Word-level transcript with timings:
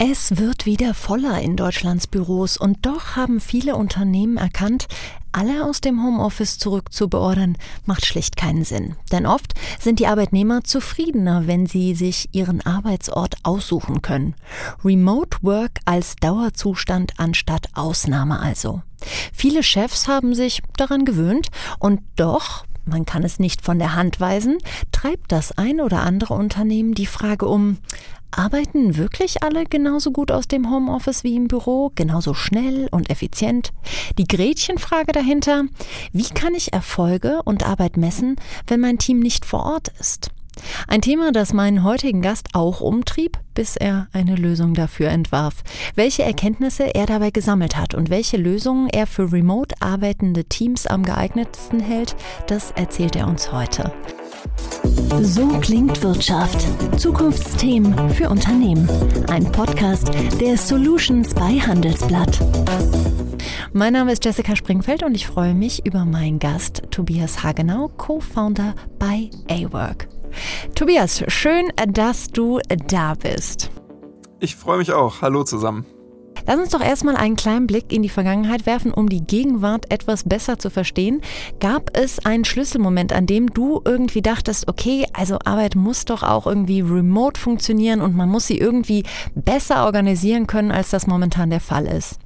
Es 0.00 0.36
wird 0.36 0.64
wieder 0.64 0.94
voller 0.94 1.40
in 1.40 1.56
Deutschlands 1.56 2.06
Büros 2.06 2.56
und 2.56 2.86
doch 2.86 3.16
haben 3.16 3.40
viele 3.40 3.74
Unternehmen 3.74 4.36
erkannt, 4.36 4.86
alle 5.32 5.64
aus 5.64 5.80
dem 5.80 6.04
Homeoffice 6.04 6.58
zurückzubeordern, 6.58 7.56
macht 7.84 8.06
schlicht 8.06 8.36
keinen 8.36 8.64
Sinn. 8.64 8.94
Denn 9.10 9.26
oft 9.26 9.54
sind 9.80 9.98
die 9.98 10.06
Arbeitnehmer 10.06 10.62
zufriedener, 10.62 11.48
wenn 11.48 11.66
sie 11.66 11.96
sich 11.96 12.28
ihren 12.30 12.64
Arbeitsort 12.64 13.38
aussuchen 13.42 14.00
können. 14.00 14.36
Remote 14.84 15.38
Work 15.42 15.80
als 15.84 16.14
Dauerzustand 16.14 17.14
anstatt 17.18 17.66
Ausnahme 17.74 18.38
also. 18.38 18.82
Viele 19.32 19.64
Chefs 19.64 20.06
haben 20.06 20.32
sich 20.32 20.62
daran 20.76 21.06
gewöhnt 21.06 21.48
und 21.80 22.02
doch 22.14 22.64
man 22.88 23.06
kann 23.06 23.24
es 23.24 23.38
nicht 23.38 23.62
von 23.62 23.78
der 23.78 23.94
Hand 23.94 24.20
weisen, 24.20 24.58
treibt 24.92 25.32
das 25.32 25.56
ein 25.56 25.80
oder 25.80 26.02
andere 26.02 26.34
Unternehmen 26.34 26.94
die 26.94 27.06
Frage 27.06 27.46
um, 27.46 27.78
Arbeiten 28.30 28.96
wirklich 28.96 29.42
alle 29.42 29.64
genauso 29.64 30.12
gut 30.12 30.30
aus 30.30 30.48
dem 30.48 30.70
Homeoffice 30.70 31.24
wie 31.24 31.34
im 31.34 31.48
Büro, 31.48 31.92
genauso 31.94 32.34
schnell 32.34 32.88
und 32.90 33.10
effizient? 33.10 33.72
Die 34.18 34.28
Gretchenfrage 34.28 35.12
dahinter, 35.12 35.64
wie 36.12 36.28
kann 36.28 36.54
ich 36.54 36.72
Erfolge 36.72 37.40
und 37.44 37.66
Arbeit 37.66 37.96
messen, 37.96 38.36
wenn 38.66 38.80
mein 38.80 38.98
Team 38.98 39.20
nicht 39.20 39.44
vor 39.44 39.64
Ort 39.64 39.88
ist? 39.98 40.30
Ein 40.86 41.00
Thema, 41.00 41.32
das 41.32 41.52
meinen 41.52 41.84
heutigen 41.84 42.22
Gast 42.22 42.48
auch 42.54 42.80
umtrieb, 42.80 43.38
bis 43.54 43.76
er 43.76 44.08
eine 44.12 44.36
Lösung 44.36 44.74
dafür 44.74 45.08
entwarf. 45.08 45.62
Welche 45.94 46.22
Erkenntnisse 46.22 46.94
er 46.94 47.06
dabei 47.06 47.30
gesammelt 47.30 47.76
hat 47.76 47.94
und 47.94 48.10
welche 48.10 48.36
Lösungen 48.36 48.88
er 48.88 49.06
für 49.06 49.32
remote 49.32 49.74
arbeitende 49.80 50.44
Teams 50.44 50.86
am 50.86 51.02
geeignetsten 51.02 51.80
hält, 51.80 52.16
das 52.46 52.70
erzählt 52.72 53.16
er 53.16 53.26
uns 53.26 53.52
heute. 53.52 53.92
So 55.22 55.48
klingt 55.60 56.02
Wirtschaft. 56.02 56.66
Zukunftsthemen 56.98 58.10
für 58.10 58.28
Unternehmen. 58.28 58.88
Ein 59.28 59.50
Podcast 59.50 60.10
der 60.40 60.56
Solutions 60.56 61.34
bei 61.34 61.58
Handelsblatt. 61.58 62.38
Mein 63.72 63.92
Name 63.92 64.12
ist 64.12 64.24
Jessica 64.24 64.56
Springfeld 64.56 65.02
und 65.02 65.14
ich 65.14 65.26
freue 65.26 65.54
mich 65.54 65.84
über 65.86 66.04
meinen 66.04 66.38
Gast 66.38 66.82
Tobias 66.90 67.42
Hagenau, 67.42 67.88
Co-Founder 67.96 68.74
bei 68.98 69.30
A-Work. 69.50 70.08
Tobias, 70.74 71.24
schön, 71.28 71.72
dass 71.88 72.28
du 72.28 72.60
da 72.86 73.14
bist. 73.14 73.70
Ich 74.40 74.56
freue 74.56 74.78
mich 74.78 74.92
auch. 74.92 75.22
Hallo 75.22 75.44
zusammen. 75.44 75.84
Lass 76.46 76.58
uns 76.58 76.70
doch 76.70 76.80
erstmal 76.80 77.16
einen 77.16 77.36
kleinen 77.36 77.66
Blick 77.66 77.92
in 77.92 78.02
die 78.02 78.08
Vergangenheit 78.08 78.64
werfen, 78.64 78.92
um 78.94 79.08
die 79.08 79.20
Gegenwart 79.20 79.92
etwas 79.92 80.24
besser 80.24 80.58
zu 80.58 80.70
verstehen. 80.70 81.20
Gab 81.60 81.90
es 81.94 82.24
einen 82.24 82.46
Schlüsselmoment, 82.46 83.12
an 83.12 83.26
dem 83.26 83.50
du 83.50 83.82
irgendwie 83.84 84.22
dachtest, 84.22 84.66
okay, 84.66 85.04
also 85.12 85.38
Arbeit 85.44 85.74
muss 85.74 86.06
doch 86.06 86.22
auch 86.22 86.46
irgendwie 86.46 86.80
remote 86.80 87.38
funktionieren 87.38 88.00
und 88.00 88.16
man 88.16 88.30
muss 88.30 88.46
sie 88.46 88.56
irgendwie 88.56 89.02
besser 89.34 89.84
organisieren 89.84 90.46
können, 90.46 90.70
als 90.70 90.88
das 90.88 91.06
momentan 91.06 91.50
der 91.50 91.60
Fall 91.60 91.86
ist? 91.86 92.18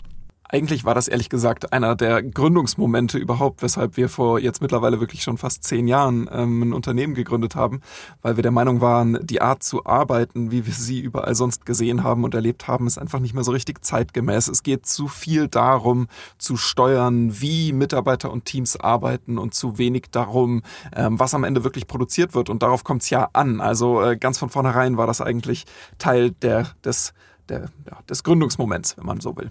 Eigentlich 0.55 0.85
war 0.85 0.95
das 0.95 1.09
ehrlich 1.09 1.31
gesagt 1.31 1.73
einer 1.73 1.97
der 1.97 2.23
Gründungsmomente 2.23 3.17
überhaupt, 3.17 3.63
weshalb 3.63 3.97
wir 3.97 4.11
vor 4.11 4.39
jetzt 4.39 4.61
mittlerweile 4.61 5.01
wirklich 5.01 5.23
schon 5.23 5.39
fast 5.39 5.65
zehn 5.65 5.89
Jahren 5.89 6.29
ähm, 6.31 6.61
ein 6.61 6.73
Unternehmen 6.75 7.15
gegründet 7.15 7.57
haben, 7.57 7.81
weil 8.21 8.37
wir 8.37 8.43
der 8.43 8.53
Meinung 8.53 8.83
waren, 8.83 9.19
die 9.23 9.41
Art 9.41 9.63
zu 9.63 9.87
arbeiten, 9.87 10.51
wie 10.51 10.67
wir 10.67 10.75
sie 10.75 11.01
überall 11.01 11.35
sonst 11.35 11.65
gesehen 11.65 12.03
haben 12.03 12.23
und 12.23 12.35
erlebt 12.35 12.69
haben, 12.69 12.87
ist 12.87 12.99
einfach 12.99 13.19
nicht 13.19 13.33
mehr 13.33 13.45
so 13.45 13.53
richtig 13.53 13.83
zeitgemäß. 13.83 14.49
Es 14.49 14.63
geht 14.63 14.85
zu 14.85 15.09
viel 15.09 15.49
darum, 15.49 16.07
zu 16.37 16.59
steuern, 16.59 17.41
wie 17.41 17.73
Mitarbeiter 17.73 18.31
und 18.31 18.45
Teams 18.45 18.77
arbeiten 18.77 19.39
und 19.39 19.55
zu 19.55 19.79
wenig 19.79 20.09
darum, 20.11 20.61
ähm, 20.95 21.19
was 21.19 21.33
am 21.33 21.45
Ende 21.45 21.65
wirklich 21.65 21.87
produziert 21.87 22.35
wird. 22.35 22.51
Und 22.51 22.63
darauf 22.63 22.85
kommt 22.85 23.01
es 23.05 23.09
ja 23.09 23.31
an. 23.33 23.63
Also 23.63 24.03
äh, 24.03 24.19
ganz 24.19 24.37
von 24.37 24.51
vornherein 24.51 24.99
war 24.99 25.07
das 25.07 25.23
eigentlich 25.23 25.65
Teil 25.97 26.33
der, 26.43 26.67
des, 26.85 27.15
der, 27.49 27.71
ja, 27.91 28.01
des 28.07 28.23
Gründungsmoments, 28.23 28.99
wenn 28.99 29.07
man 29.07 29.23
so 29.23 29.35
will. 29.35 29.51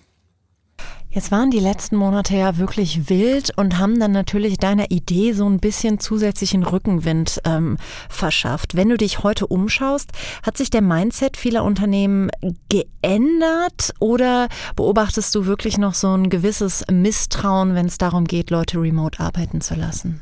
Jetzt 1.14 1.30
waren 1.30 1.52
die 1.52 1.60
letzten 1.60 1.98
Monate 1.98 2.38
ja 2.38 2.58
wirklich 2.58 3.10
wild 3.10 3.52
und 3.58 3.78
haben 3.78 4.00
dann 4.00 4.14
natürlich 4.14 4.58
deiner 4.58 4.92
Idee 4.92 5.34
so 5.34 5.46
ein 5.46 5.60
bisschen 5.60 6.00
zusätzlichen 6.00 6.64
Rückenwind 6.64 7.42
ähm, 7.44 7.76
verschafft. 8.08 8.78
Wenn 8.78 8.88
du 8.88 8.98
dich 8.98 9.22
heute 9.22 9.46
umschaust, 9.46 10.12
hat 10.42 10.56
sich 10.56 10.70
der 10.70 10.82
Mindset 10.82 11.36
vieler 11.36 11.66
Unternehmen 11.66 12.32
geändert 12.70 13.94
oder 14.00 14.48
beobachtest 14.78 15.36
du 15.36 15.46
wirklich 15.46 15.78
noch 15.78 15.96
so 15.96 16.16
ein 16.16 16.30
gewisses 16.30 16.86
Misstrauen, 16.90 17.76
wenn 17.76 17.88
es 17.88 17.98
darum 17.98 18.24
geht, 18.24 18.50
Leute 18.50 18.80
remote 18.80 19.20
arbeiten 19.20 19.60
zu 19.60 19.76
lassen? 19.76 20.22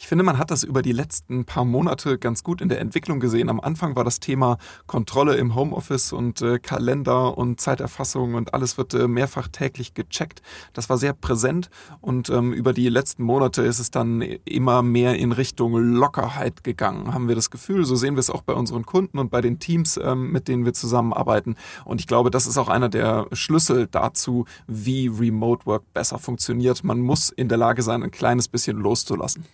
Ich 0.00 0.06
finde, 0.06 0.22
man 0.22 0.38
hat 0.38 0.52
das 0.52 0.62
über 0.62 0.80
die 0.80 0.92
letzten 0.92 1.44
paar 1.44 1.64
Monate 1.64 2.18
ganz 2.18 2.44
gut 2.44 2.60
in 2.60 2.68
der 2.68 2.80
Entwicklung 2.80 3.18
gesehen. 3.18 3.48
Am 3.48 3.58
Anfang 3.58 3.96
war 3.96 4.04
das 4.04 4.20
Thema 4.20 4.56
Kontrolle 4.86 5.34
im 5.34 5.56
Homeoffice 5.56 6.12
und 6.12 6.40
äh, 6.40 6.60
Kalender 6.60 7.36
und 7.36 7.60
Zeiterfassung 7.60 8.34
und 8.34 8.54
alles 8.54 8.78
wird 8.78 8.94
äh, 8.94 9.08
mehrfach 9.08 9.48
täglich 9.48 9.94
gecheckt. 9.94 10.40
Das 10.72 10.88
war 10.88 10.98
sehr 10.98 11.14
präsent 11.14 11.68
und 12.00 12.30
ähm, 12.30 12.52
über 12.52 12.72
die 12.72 12.88
letzten 12.88 13.24
Monate 13.24 13.62
ist 13.62 13.80
es 13.80 13.90
dann 13.90 14.20
immer 14.20 14.82
mehr 14.82 15.18
in 15.18 15.32
Richtung 15.32 15.76
Lockerheit 15.76 16.62
gegangen, 16.62 17.12
haben 17.12 17.26
wir 17.26 17.34
das 17.34 17.50
Gefühl. 17.50 17.84
So 17.84 17.96
sehen 17.96 18.14
wir 18.14 18.20
es 18.20 18.30
auch 18.30 18.42
bei 18.42 18.54
unseren 18.54 18.86
Kunden 18.86 19.18
und 19.18 19.32
bei 19.32 19.40
den 19.40 19.58
Teams, 19.58 19.98
ähm, 20.00 20.30
mit 20.30 20.46
denen 20.46 20.64
wir 20.64 20.74
zusammenarbeiten. 20.74 21.56
Und 21.84 22.00
ich 22.00 22.06
glaube, 22.06 22.30
das 22.30 22.46
ist 22.46 22.56
auch 22.56 22.68
einer 22.68 22.88
der 22.88 23.26
Schlüssel 23.32 23.88
dazu, 23.90 24.44
wie 24.68 25.08
Remote 25.08 25.66
Work 25.66 25.92
besser 25.92 26.20
funktioniert. 26.20 26.84
Man 26.84 27.00
muss 27.00 27.30
in 27.30 27.48
der 27.48 27.58
Lage 27.58 27.82
sein, 27.82 28.04
ein 28.04 28.12
kleines 28.12 28.46
bisschen 28.46 28.76
loszulassen. 28.76 29.44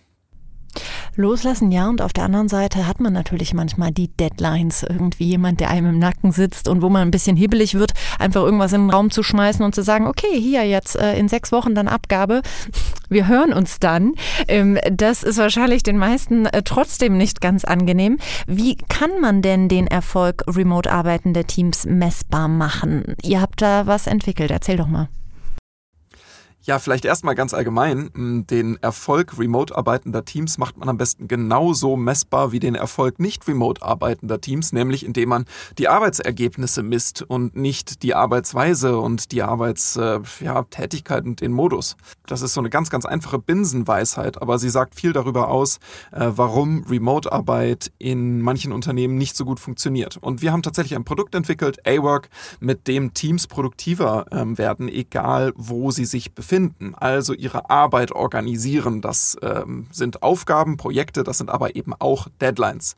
Loslassen, 1.17 1.71
ja, 1.71 1.87
und 1.87 2.01
auf 2.01 2.13
der 2.13 2.25
anderen 2.25 2.49
Seite 2.49 2.87
hat 2.87 2.99
man 2.99 3.13
natürlich 3.13 3.53
manchmal 3.53 3.91
die 3.91 4.09
Deadlines. 4.09 4.83
Irgendwie 4.83 5.25
jemand, 5.25 5.59
der 5.59 5.69
einem 5.69 5.91
im 5.91 5.99
Nacken 5.99 6.31
sitzt 6.31 6.67
und 6.67 6.81
wo 6.81 6.89
man 6.89 7.03
ein 7.03 7.11
bisschen 7.11 7.37
hibbelig 7.37 7.75
wird, 7.75 7.93
einfach 8.19 8.41
irgendwas 8.41 8.73
in 8.73 8.81
den 8.81 8.89
Raum 8.89 9.11
zu 9.11 9.23
schmeißen 9.23 9.63
und 9.63 9.73
zu 9.73 9.81
sagen, 9.81 10.07
okay, 10.07 10.39
hier 10.39 10.63
jetzt 10.65 10.95
äh, 10.95 11.17
in 11.17 11.29
sechs 11.29 11.51
Wochen 11.51 11.75
dann 11.75 11.87
Abgabe. 11.87 12.41
Wir 13.09 13.27
hören 13.27 13.53
uns 13.53 13.79
dann. 13.79 14.13
Ähm, 14.47 14.77
das 14.91 15.23
ist 15.23 15.37
wahrscheinlich 15.37 15.83
den 15.83 15.97
meisten 15.97 16.47
äh, 16.47 16.63
trotzdem 16.63 17.17
nicht 17.17 17.39
ganz 17.39 17.63
angenehm. 17.63 18.17
Wie 18.47 18.75
kann 18.75 19.21
man 19.21 19.41
denn 19.41 19.69
den 19.69 19.87
Erfolg 19.87 20.43
remote 20.47 20.91
arbeitender 20.91 21.45
Teams 21.47 21.85
messbar 21.85 22.47
machen? 22.47 23.15
Ihr 23.23 23.41
habt 23.41 23.61
da 23.61 23.87
was 23.87 24.07
entwickelt. 24.07 24.51
Erzähl 24.51 24.77
doch 24.77 24.87
mal. 24.87 25.07
Ja, 26.65 26.79
vielleicht 26.79 27.05
erstmal 27.05 27.35
ganz 27.35 27.53
allgemein. 27.53 28.09
Den 28.49 28.81
Erfolg 28.81 29.37
remote 29.37 29.77
arbeitender 29.77 30.25
Teams 30.25 30.57
macht 30.57 30.77
man 30.77 30.89
am 30.89 30.97
besten 30.97 31.27
genauso 31.27 31.95
messbar 31.95 32.51
wie 32.51 32.59
den 32.59 32.73
Erfolg 32.73 33.19
nicht 33.19 33.47
remote 33.47 33.83
arbeitender 33.83 34.41
Teams, 34.41 34.73
nämlich 34.73 35.05
indem 35.05 35.29
man 35.29 35.45
die 35.77 35.87
Arbeitsergebnisse 35.87 36.81
misst 36.81 37.21
und 37.21 37.55
nicht 37.55 38.01
die 38.01 38.15
Arbeitsweise 38.15 38.97
und 38.97 39.31
die 39.31 39.43
Arbeitstätigkeit 39.43 41.23
ja, 41.23 41.29
und 41.29 41.39
den 41.39 41.51
Modus. 41.51 41.97
Das 42.25 42.41
ist 42.41 42.55
so 42.55 42.61
eine 42.61 42.71
ganz, 42.71 42.89
ganz 42.89 43.05
einfache 43.05 43.37
Binsenweisheit, 43.37 44.41
aber 44.41 44.57
sie 44.57 44.69
sagt 44.69 44.95
viel 44.95 45.13
darüber 45.13 45.49
aus, 45.49 45.77
äh, 46.11 46.31
warum 46.35 46.83
Remote-Arbeit 46.89 47.91
in 47.99 48.41
manchen 48.41 48.71
Unternehmen 48.71 49.19
nicht 49.19 49.37
so 49.37 49.45
gut 49.45 49.59
funktioniert. 49.59 50.17
Und 50.17 50.41
wir 50.41 50.51
haben 50.51 50.63
tatsächlich 50.63 50.95
ein 50.95 51.05
Produkt 51.05 51.35
entwickelt, 51.35 51.85
A-Work, 51.87 52.29
mit 52.59 52.87
dem 52.87 53.13
Teams 53.13 53.45
produktiver 53.45 54.25
ähm, 54.31 54.57
werden, 54.57 54.89
egal 54.89 55.53
wo 55.55 55.91
sie 55.91 56.05
sich 56.05 56.33
befinden 56.33 56.54
finden, 56.55 56.95
also 56.95 57.33
ihre 57.33 57.69
Arbeit 57.69 58.13
organisieren. 58.13 59.01
Das 59.01 59.35
ähm, 59.41 59.87
sind 59.91 60.23
Aufgaben, 60.23 60.77
Projekte, 60.77 61.25
das 61.25 61.39
sind 61.39 61.49
aber 61.49 61.75
eben 61.75 61.93
auch 61.93 62.29
Deadlines. 62.39 62.95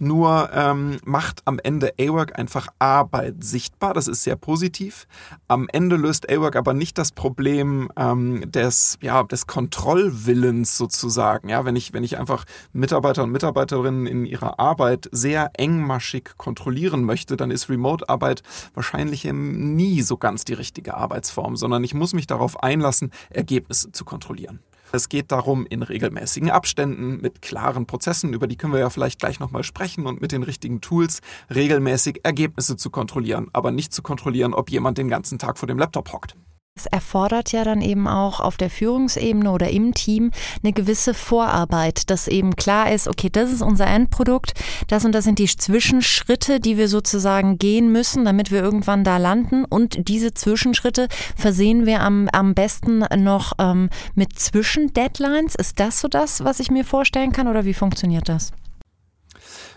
Nur 0.00 0.50
ähm, 0.52 0.98
macht 1.04 1.42
am 1.44 1.60
Ende 1.62 1.92
A-Work 2.00 2.36
einfach 2.36 2.66
Arbeit 2.80 3.44
sichtbar, 3.44 3.94
das 3.94 4.08
ist 4.08 4.24
sehr 4.24 4.34
positiv. 4.34 5.06
Am 5.46 5.68
Ende 5.72 5.94
löst 5.94 6.28
A-Work 6.28 6.56
aber 6.56 6.74
nicht 6.74 6.98
das 6.98 7.12
Problem 7.12 7.88
ähm, 7.96 8.50
des, 8.50 8.98
ja, 9.00 9.22
des 9.22 9.46
Kontrollwillens 9.46 10.76
sozusagen. 10.76 11.48
Ja, 11.48 11.64
wenn 11.64 11.76
ich, 11.76 11.92
wenn 11.92 12.02
ich 12.02 12.18
einfach 12.18 12.44
Mitarbeiter 12.72 13.22
und 13.22 13.30
Mitarbeiterinnen 13.30 14.08
in 14.08 14.26
ihrer 14.26 14.58
Arbeit 14.58 15.08
sehr 15.12 15.52
engmaschig 15.54 16.30
kontrollieren 16.38 17.04
möchte, 17.04 17.36
dann 17.36 17.52
ist 17.52 17.68
Remote-Arbeit 17.68 18.42
wahrscheinlich 18.74 19.22
nie 19.32 20.02
so 20.02 20.16
ganz 20.16 20.44
die 20.44 20.54
richtige 20.54 20.96
Arbeitsform, 20.96 21.54
sondern 21.54 21.84
ich 21.84 21.94
muss 21.94 22.12
mich 22.12 22.26
darauf 22.26 22.60
einlassen, 22.64 22.95
lassen, 22.96 23.10
Ergebnisse 23.30 23.92
zu 23.92 24.04
kontrollieren. 24.04 24.60
Es 24.92 25.08
geht 25.08 25.32
darum, 25.32 25.66
in 25.66 25.82
regelmäßigen 25.82 26.50
Abständen 26.50 27.20
mit 27.20 27.42
klaren 27.42 27.86
Prozessen, 27.86 28.32
über 28.32 28.46
die 28.46 28.56
können 28.56 28.72
wir 28.72 28.80
ja 28.80 28.88
vielleicht 28.88 29.18
gleich 29.18 29.40
nochmal 29.40 29.64
sprechen, 29.64 30.06
und 30.06 30.20
mit 30.20 30.30
den 30.30 30.44
richtigen 30.44 30.80
Tools 30.80 31.20
regelmäßig 31.52 32.20
Ergebnisse 32.22 32.76
zu 32.76 32.90
kontrollieren, 32.90 33.48
aber 33.52 33.72
nicht 33.72 33.92
zu 33.92 34.02
kontrollieren, 34.02 34.54
ob 34.54 34.70
jemand 34.70 34.96
den 34.96 35.08
ganzen 35.08 35.38
Tag 35.38 35.58
vor 35.58 35.66
dem 35.66 35.78
Laptop 35.78 36.12
hockt. 36.12 36.36
Es 36.78 36.84
erfordert 36.84 37.52
ja 37.52 37.64
dann 37.64 37.80
eben 37.80 38.06
auch 38.06 38.38
auf 38.38 38.58
der 38.58 38.68
Führungsebene 38.68 39.50
oder 39.50 39.70
im 39.70 39.94
Team 39.94 40.30
eine 40.62 40.74
gewisse 40.74 41.14
Vorarbeit, 41.14 42.10
dass 42.10 42.28
eben 42.28 42.54
klar 42.54 42.92
ist, 42.92 43.08
okay, 43.08 43.30
das 43.30 43.50
ist 43.50 43.62
unser 43.62 43.86
Endprodukt, 43.86 44.52
das 44.86 45.06
und 45.06 45.12
das 45.12 45.24
sind 45.24 45.38
die 45.38 45.46
Zwischenschritte, 45.46 46.60
die 46.60 46.76
wir 46.76 46.88
sozusagen 46.88 47.56
gehen 47.56 47.90
müssen, 47.92 48.26
damit 48.26 48.50
wir 48.50 48.62
irgendwann 48.62 49.04
da 49.04 49.16
landen. 49.16 49.64
Und 49.64 50.06
diese 50.06 50.34
Zwischenschritte 50.34 51.08
versehen 51.34 51.86
wir 51.86 52.02
am, 52.02 52.28
am 52.34 52.52
besten 52.52 53.06
noch 53.24 53.54
ähm, 53.58 53.88
mit 54.14 54.38
Zwischendeadlines. 54.38 55.54
Ist 55.54 55.80
das 55.80 56.02
so 56.02 56.08
das, 56.08 56.44
was 56.44 56.60
ich 56.60 56.70
mir 56.70 56.84
vorstellen 56.84 57.32
kann 57.32 57.48
oder 57.48 57.64
wie 57.64 57.72
funktioniert 57.72 58.28
das? 58.28 58.52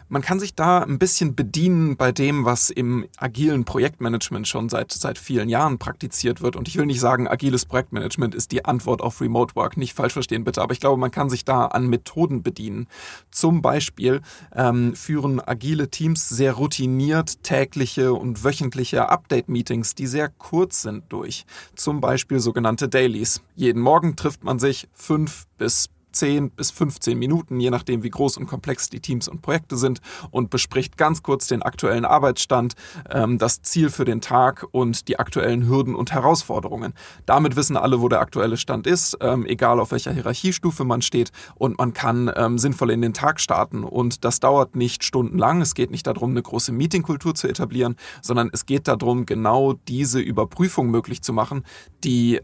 Man 0.10 0.24
kann 0.24 0.40
sich 0.40 0.56
da 0.56 0.80
ein 0.80 1.00
bisschen 1.00 1.36
bedienen 1.36 1.96
bei 1.96 2.12
dem, 2.12 2.44
was 2.44 2.72
im 2.72 3.08
agilen 3.18 3.64
Projektmanagement 3.64 4.48
schon 4.48 4.68
seit, 4.68 4.92
seit 4.92 5.20
vielen 5.20 5.50
Jahren 5.50 5.78
praktiziert 5.78 6.42
wird. 6.42 6.56
Und 6.56 6.68
ich 6.68 6.78
will 6.78 6.88
nicht 6.88 7.00
sagen, 7.00 7.28
agiles 7.28 7.66
Projektmanagement 7.66 8.34
ist 8.34 8.52
die 8.52 8.66
Antwort 8.66 9.02
auf 9.02 9.22
Remote 9.22 9.56
Work. 9.56 9.78
Nicht 9.78 9.94
falsch 9.94 10.14
verstehen 10.14 10.44
bitte, 10.44 10.62
aber 10.62 10.74
ich 10.74 10.80
glaube, 10.80 11.00
man 11.00 11.12
kann 11.12 11.30
sich 11.30 11.46
da 11.46 11.68
an 11.68 11.88
Methoden 11.88 12.42
bedienen. 12.42 12.88
Zum 13.30 13.62
Beispiel 13.62 14.22
ähm, 14.56 14.96
führen 14.96 15.40
agile 15.46 15.90
Teams 15.90 16.28
sehr 16.28 16.54
routiniert 16.54 17.44
tägliche 17.44 18.14
und 18.14 18.44
wöchentliche 18.44 19.10
Update-Meetings, 19.10 19.94
die 19.94 20.08
sehr 20.08 20.30
kurz 20.30 20.82
sind, 20.82 21.04
durch. 21.10 21.46
Zum 21.76 22.02
Beispiel 22.02 22.40
sogenannte 22.40 22.90
Dailies. 22.90 23.42
Jeden 23.56 23.82
Morgen 23.82 24.16
trifft 24.16 24.44
man 24.44 24.58
sich 24.58 24.88
fünf 24.94 25.46
bis 25.58 25.90
10 26.20 26.52
bis 26.52 26.72
15 26.72 27.18
Minuten, 27.18 27.62
je 27.62 27.70
nachdem 27.70 28.04
wie 28.04 28.10
groß 28.10 28.38
und 28.38 28.46
komplex 28.46 28.90
die 28.90 29.00
Teams 29.00 29.30
und 29.30 29.42
Projekte 29.42 29.78
sind 29.78 30.02
und 30.32 30.50
bespricht 30.50 30.98
ganz 30.98 31.24
kurz 31.24 31.48
den 31.48 31.64
aktuellen 31.64 32.04
Arbeitsstand, 32.04 32.76
ähm, 33.10 33.38
das 33.38 33.62
Ziel 33.62 33.90
für 33.90 34.04
den 34.04 34.20
Tag 34.20 34.68
und 34.72 35.08
die 35.08 35.18
aktuellen 35.18 35.68
Hürden 35.68 35.96
und 35.96 36.12
Herausforderungen. 36.12 36.94
Damit 37.26 37.56
wissen 37.56 37.78
alle, 37.78 38.02
wo 38.02 38.10
der 38.10 38.20
aktuelle 38.20 38.58
Stand 38.58 38.86
ist, 38.86 39.18
ähm, 39.22 39.46
egal 39.46 39.80
auf 39.80 39.92
welcher 39.92 40.12
Hierarchiestufe 40.12 40.84
man 40.84 41.02
steht 41.02 41.32
und 41.56 41.78
man 41.78 41.94
kann 41.94 42.30
ähm, 42.36 42.58
sinnvoll 42.58 42.92
in 42.92 43.02
den 43.02 43.14
Tag 43.14 43.40
starten 43.40 43.86
und 43.86 44.26
das 44.26 44.42
dauert 44.42 44.76
nicht 44.76 45.06
stundenlang. 45.06 45.62
Es 45.62 45.74
geht 45.74 45.90
nicht 45.90 46.06
darum, 46.06 46.32
eine 46.32 46.42
große 46.42 46.74
Meetingkultur 46.74 47.34
zu 47.34 47.48
etablieren, 47.48 47.96
sondern 48.22 48.50
es 48.52 48.66
geht 48.66 48.90
darum, 48.90 49.26
genau 49.26 49.74
diese 49.88 50.20
Überprüfung 50.20 50.92
möglich 50.92 51.22
zu 51.22 51.32
machen, 51.32 51.64
die 52.04 52.40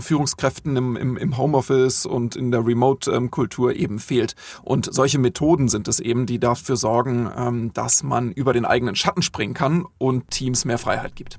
Führungskräften 0.00 0.76
im, 0.76 0.96
im, 0.96 1.16
im 1.16 1.36
Homeoffice 1.36 2.06
und 2.06 2.36
in 2.36 2.50
der 2.50 2.64
Remote 2.64 2.99
Remote-Kultur 3.08 3.74
eben 3.74 3.98
fehlt. 3.98 4.34
Und 4.62 4.92
solche 4.92 5.18
Methoden 5.18 5.68
sind 5.68 5.88
es 5.88 6.00
eben, 6.00 6.26
die 6.26 6.38
dafür 6.38 6.76
sorgen, 6.76 7.30
ähm, 7.36 7.72
dass 7.72 8.02
man 8.02 8.32
über 8.32 8.52
den 8.52 8.64
eigenen 8.64 8.96
Schatten 8.96 9.22
springen 9.22 9.54
kann 9.54 9.86
und 9.98 10.30
Teams 10.30 10.64
mehr 10.64 10.78
Freiheit 10.78 11.16
gibt. 11.16 11.38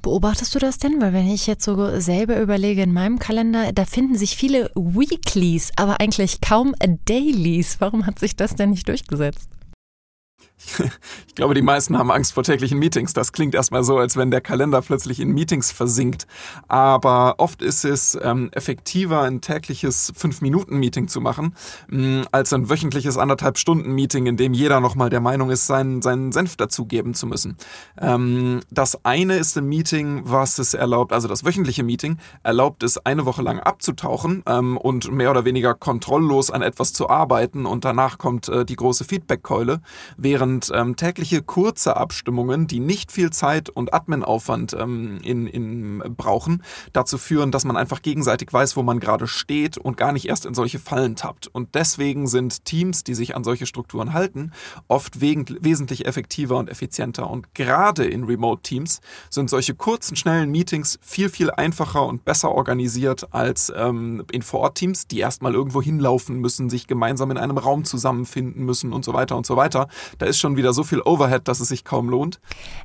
Beobachtest 0.00 0.54
du 0.54 0.58
das 0.58 0.78
denn? 0.78 1.00
Weil 1.00 1.12
wenn 1.12 1.28
ich 1.28 1.46
jetzt 1.46 1.64
so 1.64 2.00
selber 2.00 2.40
überlege 2.40 2.82
in 2.82 2.92
meinem 2.92 3.20
Kalender, 3.20 3.72
da 3.72 3.84
finden 3.84 4.16
sich 4.16 4.36
viele 4.36 4.70
Weeklies, 4.74 5.70
aber 5.76 6.00
eigentlich 6.00 6.40
kaum 6.40 6.74
Dailies. 7.04 7.76
Warum 7.80 8.06
hat 8.06 8.18
sich 8.18 8.34
das 8.34 8.56
denn 8.56 8.70
nicht 8.70 8.88
durchgesetzt? 8.88 9.48
Ich 11.32 11.36
glaube, 11.36 11.54
die 11.54 11.62
meisten 11.62 11.96
haben 11.96 12.10
Angst 12.10 12.34
vor 12.34 12.42
täglichen 12.42 12.78
Meetings. 12.78 13.14
Das 13.14 13.32
klingt 13.32 13.54
erstmal 13.54 13.84
so, 13.84 13.96
als 13.96 14.18
wenn 14.18 14.30
der 14.30 14.42
Kalender 14.42 14.82
plötzlich 14.82 15.18
in 15.18 15.30
Meetings 15.30 15.72
versinkt. 15.72 16.26
Aber 16.68 17.36
oft 17.38 17.62
ist 17.62 17.86
es 17.86 18.18
ähm, 18.22 18.50
effektiver, 18.52 19.22
ein 19.22 19.40
tägliches 19.40 20.12
5-Minuten-Meeting 20.14 21.08
zu 21.08 21.22
machen, 21.22 21.54
mh, 21.88 22.06
mm, 22.06 22.26
als 22.32 22.52
ein 22.52 22.68
wöchentliches 22.68 23.16
anderthalb 23.16 23.56
Stunden-Meeting, 23.56 24.26
in 24.26 24.36
dem 24.36 24.52
jeder 24.52 24.80
nochmal 24.80 25.08
der 25.08 25.20
Meinung 25.20 25.48
ist, 25.48 25.66
seinen, 25.66 26.02
seinen 26.02 26.32
Senf 26.32 26.56
dazugeben 26.56 27.14
zu 27.14 27.26
müssen. 27.26 27.56
Ähm, 27.98 28.60
das 28.70 29.02
eine 29.06 29.36
ist 29.36 29.56
ein 29.56 29.64
Meeting, 29.64 30.20
was 30.24 30.58
es 30.58 30.74
erlaubt, 30.74 31.14
also 31.14 31.28
das 31.28 31.46
wöchentliche 31.46 31.82
Meeting 31.82 32.18
erlaubt 32.42 32.82
es, 32.82 32.98
eine 32.98 33.24
Woche 33.24 33.40
lang 33.40 33.58
abzutauchen 33.58 34.42
ähm, 34.46 34.76
und 34.76 35.10
mehr 35.10 35.30
oder 35.30 35.46
weniger 35.46 35.72
kontrolllos 35.72 36.50
an 36.50 36.60
etwas 36.60 36.92
zu 36.92 37.08
arbeiten 37.08 37.64
und 37.64 37.86
danach 37.86 38.18
kommt 38.18 38.50
äh, 38.50 38.66
die 38.66 38.76
große 38.76 39.04
Feedback-Keule, 39.04 39.80
während 40.18 40.51
und 40.52 40.70
ähm, 40.74 40.96
tägliche 40.96 41.40
kurze 41.40 41.96
Abstimmungen, 41.96 42.66
die 42.66 42.78
nicht 42.78 43.10
viel 43.10 43.30
Zeit 43.30 43.70
und 43.70 43.94
Adminaufwand 43.94 44.76
ähm, 44.78 45.18
in, 45.22 45.46
in, 45.46 46.02
brauchen, 46.14 46.62
dazu 46.92 47.16
führen, 47.16 47.50
dass 47.50 47.64
man 47.64 47.78
einfach 47.78 48.02
gegenseitig 48.02 48.52
weiß, 48.52 48.76
wo 48.76 48.82
man 48.82 49.00
gerade 49.00 49.26
steht 49.26 49.78
und 49.78 49.96
gar 49.96 50.12
nicht 50.12 50.28
erst 50.28 50.44
in 50.44 50.52
solche 50.52 50.78
Fallen 50.78 51.16
tappt. 51.16 51.46
Und 51.46 51.74
deswegen 51.74 52.26
sind 52.26 52.66
Teams, 52.66 53.02
die 53.02 53.14
sich 53.14 53.34
an 53.34 53.44
solche 53.44 53.64
Strukturen 53.64 54.12
halten, 54.12 54.52
oft 54.88 55.22
wesentlich 55.22 56.04
effektiver 56.04 56.58
und 56.58 56.68
effizienter. 56.68 57.30
Und 57.30 57.54
gerade 57.54 58.04
in 58.04 58.24
Remote-Teams 58.24 59.00
sind 59.30 59.48
solche 59.48 59.74
kurzen, 59.74 60.16
schnellen 60.16 60.50
Meetings 60.50 60.98
viel, 61.00 61.30
viel 61.30 61.50
einfacher 61.50 62.04
und 62.04 62.26
besser 62.26 62.52
organisiert 62.52 63.32
als 63.32 63.72
ähm, 63.74 64.24
in 64.30 64.42
Vor-Ort-Teams, 64.42 65.06
die 65.06 65.20
erstmal 65.20 65.54
irgendwo 65.54 65.80
hinlaufen 65.80 66.40
müssen, 66.40 66.68
sich 66.68 66.86
gemeinsam 66.86 67.30
in 67.30 67.38
einem 67.38 67.56
Raum 67.56 67.84
zusammenfinden 67.84 68.64
müssen 68.66 68.92
und 68.92 69.02
so 69.02 69.14
weiter 69.14 69.34
und 69.36 69.46
so 69.46 69.56
weiter. 69.56 69.88
Da 70.18 70.26
ist 70.26 70.41
schon 70.42 70.56
wieder 70.56 70.74
so 70.74 70.82
viel 70.82 71.00
Overhead, 71.00 71.48
dass 71.48 71.60
es 71.60 71.68
sich 71.68 71.84
kaum 71.84 72.10
lohnt. 72.10 72.40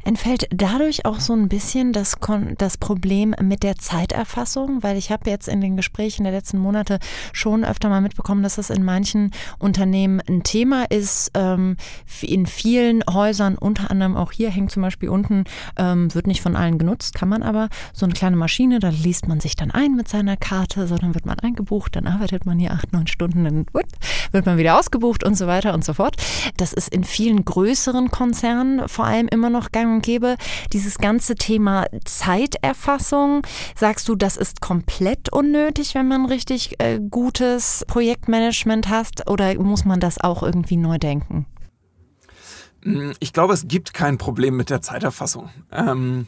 Entfällt 0.06 0.48
dadurch 0.51 1.06
auch 1.06 1.19
so 1.19 1.33
ein 1.33 1.50
bisschen 1.50 1.92
das, 1.92 2.15
das 2.57 2.77
Problem 2.77 3.36
mit 3.42 3.63
der 3.63 3.75
Zeiterfassung? 3.75 4.83
Weil 4.83 4.95
ich 4.98 5.12
habe 5.12 5.30
jetzt 5.30 5.50
in 5.50 5.59
den 5.59 5.75
Gesprächen 5.75 6.24
der 6.24 6.31
letzten 6.31 6.59
Monate 6.59 7.00
schon 7.33 7.65
öfter 7.65 7.89
mal 7.89 8.00
mitbekommen, 8.00 8.44
dass 8.44 8.56
das 8.56 8.69
in 8.69 8.86
manchen 8.86 9.31
Unternehmen 9.59 10.21
ein 10.27 10.44
Thema 10.44 10.86
ist. 10.89 11.31
Ähm, 11.33 11.75
in 12.21 12.45
vielen 12.45 13.04
Häusern, 13.09 13.57
unter 13.57 13.92
anderem 13.92 14.15
auch 14.15 14.31
hier, 14.31 14.50
hängt 14.50 14.71
zum 14.71 14.83
Beispiel 14.83 15.09
unten, 15.09 15.44
ähm, 15.77 16.13
wird 16.13 16.27
nicht 16.27 16.42
von 16.42 16.56
allen 16.56 16.77
genutzt, 16.77 17.15
kann 17.15 17.30
man 17.30 17.44
aber 17.44 17.69
so 17.94 18.06
eine 18.06 18.13
kleine 18.13 18.36
Maschine, 18.36 18.80
da 18.80 18.89
liest 18.89 19.27
man 19.27 19.39
sich 19.39 19.56
dann 19.56 19.71
ein 19.71 19.95
mit 19.95 20.07
seiner 20.07 20.38
Karte, 20.38 20.88
so 20.88 20.95
dann 20.95 21.15
wird 21.15 21.25
man 21.25 21.39
eingebucht, 21.39 21.95
dann 21.95 22.07
arbeitet 22.07 22.45
man 22.45 22.59
hier 22.59 22.71
acht, 22.71 22.94
neun 22.94 23.07
Stunden, 23.07 23.44
dann 23.44 23.65
wird 24.31 24.45
man 24.45 24.57
wieder 24.57 24.77
ausgebucht 24.77 25.24
und 25.24 25.36
so 25.36 25.48
weiter 25.48 25.74
und 25.74 25.83
so 25.83 25.94
fort. 25.94 26.18
Das 26.57 26.74
ist 26.74 26.89
in 26.89 27.04
vielen 27.04 27.45
größeren 27.48 28.12
Konzernen 28.12 28.88
vor 28.88 29.06
allem 29.06 29.28
immer 29.30 29.50
noch 29.50 29.72
gang 29.72 29.96
und 29.96 30.02
gäbe. 30.04 30.36
Dieses 30.74 30.98
ganze 31.00 31.36
Thema 31.36 31.86
Zeiterfassung, 32.06 33.42
sagst 33.76 34.08
du, 34.08 34.16
das 34.16 34.38
ist 34.38 34.62
komplett 34.62 35.32
unnötig, 35.34 35.96
wenn 35.96 36.08
man 36.08 36.26
richtig 36.26 36.76
äh, 36.80 37.00
gutes 37.00 37.86
Projektmanagement 37.88 38.90
hat 38.90 39.30
oder 39.30 39.56
muss 39.56 39.86
man 39.86 40.00
das 40.00 40.20
auch 40.20 40.44
irgendwie 40.44 40.78
neu 40.78 40.98
denken? 40.98 41.46
Hm, 42.84 43.14
ich 43.20 43.34
glaube, 43.34 43.54
es 43.54 43.68
gibt 43.68 43.94
kein 43.94 44.18
Problem 44.18 44.58
mit 44.58 44.70
der 44.70 44.82
Zeiterfassung. 44.82 45.50
Ähm, 45.72 46.28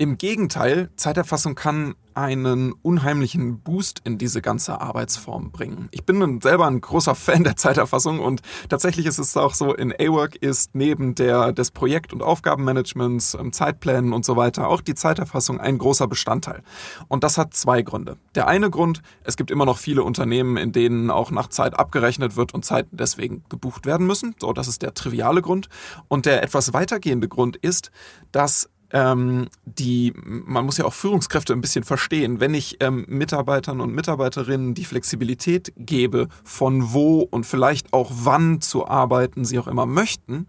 Im 0.00 0.16
Gegenteil, 0.16 0.90
Zeiterfassung 0.94 1.56
kann 1.56 1.96
einen 2.14 2.72
unheimlichen 2.82 3.58
Boost 3.58 4.00
in 4.04 4.16
diese 4.16 4.40
ganze 4.40 4.80
Arbeitsform 4.80 5.50
bringen. 5.50 5.88
Ich 5.90 6.04
bin 6.04 6.40
selber 6.40 6.68
ein 6.68 6.80
großer 6.80 7.16
Fan 7.16 7.42
der 7.42 7.56
Zeiterfassung 7.56 8.20
und 8.20 8.42
tatsächlich 8.68 9.06
ist 9.06 9.18
es 9.18 9.36
auch 9.36 9.54
so, 9.54 9.74
in 9.74 9.92
A-Work 9.92 10.36
ist 10.36 10.76
neben 10.76 11.16
der, 11.16 11.52
des 11.52 11.72
Projekt- 11.72 12.12
und 12.12 12.22
Aufgabenmanagements, 12.22 13.34
ähm, 13.34 13.52
Zeitplänen 13.52 14.12
und 14.12 14.24
so 14.24 14.36
weiter 14.36 14.68
auch 14.68 14.80
die 14.80 14.94
Zeiterfassung 14.94 15.58
ein 15.58 15.78
großer 15.78 16.06
Bestandteil. 16.06 16.62
Und 17.08 17.24
das 17.24 17.36
hat 17.36 17.54
zwei 17.54 17.82
Gründe. 17.82 18.18
Der 18.36 18.46
eine 18.46 18.70
Grund, 18.70 19.02
es 19.24 19.36
gibt 19.36 19.50
immer 19.50 19.64
noch 19.64 19.78
viele 19.78 20.04
Unternehmen, 20.04 20.56
in 20.56 20.70
denen 20.70 21.10
auch 21.10 21.32
nach 21.32 21.48
Zeit 21.48 21.76
abgerechnet 21.76 22.36
wird 22.36 22.54
und 22.54 22.64
Zeiten 22.64 22.96
deswegen 22.96 23.42
gebucht 23.48 23.84
werden 23.84 24.06
müssen. 24.06 24.36
So, 24.40 24.52
das 24.52 24.68
ist 24.68 24.82
der 24.82 24.94
triviale 24.94 25.42
Grund. 25.42 25.68
Und 26.06 26.24
der 26.24 26.44
etwas 26.44 26.72
weitergehende 26.72 27.28
Grund 27.28 27.56
ist, 27.56 27.90
dass 28.30 28.70
ähm, 28.92 29.48
die, 29.64 30.12
man 30.24 30.64
muss 30.64 30.78
ja 30.78 30.84
auch 30.84 30.94
Führungskräfte 30.94 31.52
ein 31.52 31.60
bisschen 31.60 31.84
verstehen. 31.84 32.40
Wenn 32.40 32.54
ich 32.54 32.78
ähm, 32.80 33.04
Mitarbeitern 33.08 33.80
und 33.80 33.94
Mitarbeiterinnen 33.94 34.74
die 34.74 34.84
Flexibilität 34.84 35.72
gebe, 35.76 36.28
von 36.44 36.92
wo 36.92 37.20
und 37.20 37.44
vielleicht 37.44 37.92
auch 37.92 38.10
wann 38.14 38.60
zu 38.60 38.86
arbeiten 38.86 39.44
sie 39.44 39.58
auch 39.58 39.68
immer 39.68 39.86
möchten, 39.86 40.46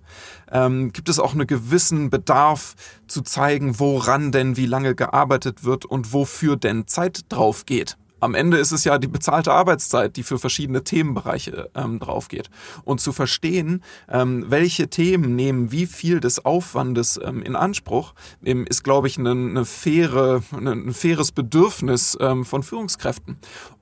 ähm, 0.51 0.93
gibt 0.93 1.09
es 1.09 1.19
auch 1.19 1.33
einen 1.33 1.47
gewissen 1.47 2.09
Bedarf 2.09 2.75
zu 3.07 3.21
zeigen, 3.21 3.79
woran 3.79 4.31
denn 4.31 4.57
wie 4.57 4.65
lange 4.65 4.95
gearbeitet 4.95 5.63
wird 5.63 5.85
und 5.85 6.13
wofür 6.13 6.55
denn 6.55 6.87
Zeit 6.87 7.25
drauf 7.29 7.65
geht. 7.65 7.97
Am 8.19 8.35
Ende 8.35 8.57
ist 8.57 8.71
es 8.71 8.83
ja 8.83 8.97
die 8.97 9.07
bezahlte 9.07 9.51
Arbeitszeit, 9.51 10.15
die 10.15 10.23
für 10.23 10.39
verschiedene 10.39 10.83
Themenbereiche 10.83 11.69
ähm, 11.75 11.99
draufgeht. 11.99 12.49
Und 12.83 13.01
zu 13.01 13.11
verstehen, 13.11 13.83
ähm, 14.09 14.45
welche 14.47 14.89
Themen 14.89 15.35
nehmen 15.35 15.71
wie 15.71 15.85
viel 15.85 16.19
des 16.19 16.43
Aufwandes 16.45 17.19
ähm, 17.23 17.41
in 17.41 17.55
Anspruch, 17.55 18.13
ähm, 18.43 18.65
ist, 18.67 18.83
glaube 18.83 19.07
ich, 19.07 19.17
eine, 19.17 19.31
eine 19.31 19.65
faire, 19.65 20.41
eine, 20.55 20.71
ein 20.71 20.93
faires 20.93 21.31
Bedürfnis 21.31 22.17
ähm, 22.19 22.45
von 22.45 22.63
Führungskräften. 22.63 23.37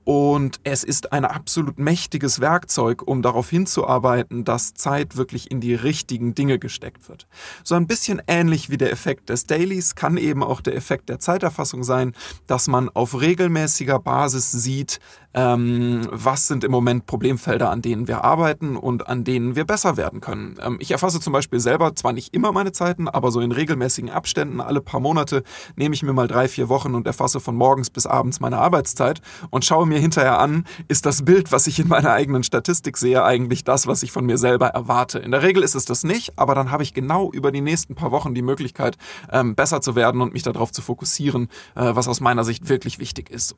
Und 0.08 0.60
es 0.64 0.84
ist 0.84 1.12
ein 1.12 1.26
absolut 1.26 1.78
mächtiges 1.78 2.40
Werkzeug, 2.40 3.06
um 3.06 3.20
darauf 3.20 3.50
hinzuarbeiten, 3.50 4.42
dass 4.42 4.72
Zeit 4.72 5.18
wirklich 5.18 5.50
in 5.50 5.60
die 5.60 5.74
richtigen 5.74 6.34
Dinge 6.34 6.58
gesteckt 6.58 7.10
wird. 7.10 7.26
So 7.62 7.74
ein 7.74 7.86
bisschen 7.86 8.22
ähnlich 8.26 8.70
wie 8.70 8.78
der 8.78 8.90
Effekt 8.90 9.28
des 9.28 9.44
Dailies 9.44 9.96
kann 9.96 10.16
eben 10.16 10.42
auch 10.42 10.62
der 10.62 10.74
Effekt 10.76 11.10
der 11.10 11.18
Zeiterfassung 11.18 11.84
sein, 11.84 12.14
dass 12.46 12.68
man 12.68 12.88
auf 12.88 13.20
regelmäßiger 13.20 13.98
Basis 13.98 14.50
sieht, 14.50 14.98
ähm, 15.34 16.08
was 16.10 16.46
sind 16.46 16.64
im 16.64 16.72
Moment 16.72 17.04
Problemfelder, 17.04 17.70
an 17.70 17.82
denen 17.82 18.08
wir 18.08 18.24
arbeiten 18.24 18.76
und 18.76 19.08
an 19.08 19.24
denen 19.24 19.56
wir 19.56 19.66
besser 19.66 19.98
werden 19.98 20.22
können. 20.22 20.56
Ähm, 20.62 20.78
ich 20.80 20.90
erfasse 20.90 21.20
zum 21.20 21.34
Beispiel 21.34 21.60
selber 21.60 21.94
zwar 21.94 22.14
nicht 22.14 22.34
immer 22.34 22.50
meine 22.50 22.72
Zeiten, 22.72 23.08
aber 23.08 23.30
so 23.30 23.40
in 23.40 23.52
regelmäßigen 23.52 24.08
Abständen, 24.08 24.62
alle 24.62 24.80
paar 24.80 25.00
Monate, 25.00 25.42
nehme 25.76 25.94
ich 25.94 26.02
mir 26.02 26.14
mal 26.14 26.28
drei, 26.28 26.48
vier 26.48 26.70
Wochen 26.70 26.94
und 26.94 27.06
erfasse 27.06 27.40
von 27.40 27.56
morgens 27.56 27.90
bis 27.90 28.06
abends 28.06 28.40
meine 28.40 28.58
Arbeitszeit 28.58 29.20
und 29.50 29.66
schaue 29.66 29.86
mir 29.98 30.02
hinterher 30.02 30.38
an, 30.38 30.64
ist 30.86 31.06
das 31.06 31.24
Bild, 31.24 31.50
was 31.52 31.66
ich 31.66 31.78
in 31.78 31.88
meiner 31.88 32.12
eigenen 32.12 32.44
Statistik 32.44 32.96
sehe, 32.96 33.24
eigentlich 33.24 33.64
das, 33.64 33.86
was 33.86 34.02
ich 34.02 34.12
von 34.12 34.24
mir 34.24 34.38
selber 34.38 34.68
erwarte. 34.68 35.18
In 35.18 35.32
der 35.32 35.42
Regel 35.42 35.62
ist 35.62 35.74
es 35.74 35.84
das 35.84 36.04
nicht, 36.04 36.38
aber 36.38 36.54
dann 36.54 36.70
habe 36.70 36.82
ich 36.82 36.94
genau 36.94 37.30
über 37.32 37.50
die 37.50 37.60
nächsten 37.60 37.94
paar 37.94 38.12
Wochen 38.12 38.34
die 38.34 38.42
Möglichkeit, 38.42 38.96
ähm, 39.30 39.54
besser 39.54 39.80
zu 39.80 39.96
werden 39.96 40.20
und 40.20 40.32
mich 40.32 40.42
darauf 40.42 40.72
zu 40.72 40.82
fokussieren, 40.82 41.48
äh, 41.74 41.94
was 41.94 42.08
aus 42.08 42.20
meiner 42.20 42.44
Sicht 42.44 42.68
wirklich 42.68 42.98
wichtig 42.98 43.30
ist. 43.30 43.54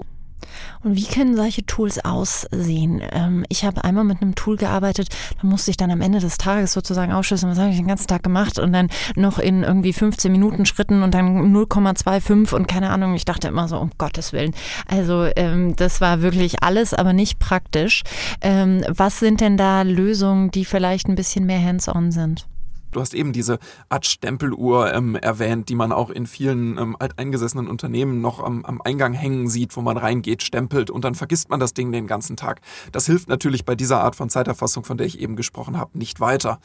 Und 0.83 0.97
wie 0.97 1.07
können 1.07 1.37
solche 1.37 1.65
Tools 1.67 2.05
aussehen? 2.05 3.03
Ähm, 3.13 3.45
ich 3.49 3.65
habe 3.65 3.85
einmal 3.85 4.05
mit 4.05 4.23
einem 4.23 4.35
Tool 4.35 4.57
gearbeitet, 4.57 5.09
da 5.41 5.47
musste 5.47 5.71
ich 5.71 5.77
dann 5.77 5.91
am 5.91 6.01
Ende 6.01 6.21
des 6.21 6.39
Tages 6.39 6.73
sozusagen 6.73 7.13
aufschlüsseln, 7.13 7.53
was 7.53 7.59
habe 7.59 7.71
ich 7.71 7.77
den 7.77 7.87
ganzen 7.87 8.07
Tag 8.07 8.23
gemacht 8.23 8.59
und 8.59 8.73
dann 8.73 8.89
noch 9.17 9.39
in 9.39 9.63
irgendwie 9.63 9.93
15 9.93 10.31
Minuten 10.31 10.67
Schritten 10.67 11.03
und 11.03 11.15
dann 11.15 11.55
0,25 11.55 12.55
und 12.55 12.69
keine 12.69 12.91
Ahnung. 12.91 13.15
Ich 13.15 13.25
dachte 13.25 13.49
immer 13.49 13.69
so, 13.69 13.79
um 13.79 13.91
Gottes 13.99 14.33
Willen. 14.33 14.55
Also 14.87 15.29
ähm, 15.37 15.77
das 15.77 16.01
war 16.01 16.23
wirklich 16.23 16.63
alles, 16.63 16.95
aber 16.95 17.13
nicht 17.13 17.39
praktisch. 17.39 18.03
Ähm, 18.41 18.85
was 18.89 19.19
sind 19.19 19.41
denn 19.41 19.57
da 19.57 19.83
Lösungen, 19.83 20.51
die 20.51 20.65
vielleicht 20.65 21.09
ein 21.09 21.15
bisschen 21.15 21.47
mehr 21.47 21.63
hands-on 21.63 22.13
sind? 22.13 22.47
Du 22.93 23.01
hast 23.01 23.15
eben 23.15 23.33
diese 23.33 23.59
Art 23.89 24.07
Stempeluhr 24.07 24.93
ähm, 24.93 25.15
erwähnt, 25.15 25.69
die 25.69 25.75
man 25.75 25.93
auch 25.93 26.11
in 26.11 26.27
vielen 26.27 26.79
ähm, 26.79 26.97
alteingesessenen 26.99 27.69
Unternehmen 27.69 28.21
noch 28.21 28.43
am, 28.43 28.65
am, 28.65 28.81
Eingang 28.83 29.13
hängen 29.13 29.49
sieht, 29.49 29.77
wo 29.77 29.83
man 29.83 29.97
reingeht, 29.97 30.43
stempelt 30.43 30.91
und 30.91 31.05
dann 31.05 31.15
vergisst 31.15 31.51
man 31.51 31.61
das 31.61 31.75
Ding 31.75 31.93
den 31.93 32.07
ganzen 32.07 32.37
Tag. 32.37 32.61
Das 32.93 33.07
hilft 33.07 33.29
natürlich 33.29 33.65
bei 33.65 33.75
dieser 33.75 34.01
Art 34.01 34.17
von 34.17 34.31
Zeiterfassung, 34.31 34.85
von 34.85 34.97
der 34.97 35.07
ich 35.07 35.21
eben 35.21 35.37
gesprochen 35.37 35.79
habe, 35.79 35.99
nicht 35.99 36.21
weiter. 36.21 36.61